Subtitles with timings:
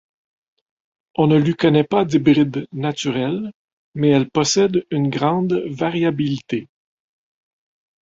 [1.13, 3.51] On ne lui connaît pas d'hybride naturel,
[3.93, 6.67] mais elle possède une grande variabilité.